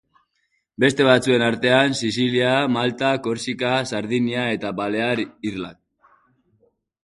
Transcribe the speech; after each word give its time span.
Beste 0.83 1.05
batzuen 1.07 1.45
artean 1.47 1.93
Sizilia, 1.99 2.55
Malta, 2.77 3.13
Korsika, 3.29 3.77
Sardinia 3.95 4.49
eta 4.57 4.75
Balear 4.83 5.25
irlak. 5.53 5.81